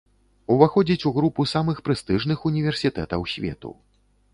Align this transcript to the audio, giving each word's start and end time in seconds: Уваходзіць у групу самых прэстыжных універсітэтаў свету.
Уваходзіць 0.55 1.05
у 1.11 1.11
групу 1.19 1.47
самых 1.53 1.85
прэстыжных 1.91 2.39
універсітэтаў 2.53 3.33
свету. 3.37 3.79